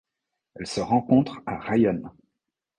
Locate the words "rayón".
1.59-2.01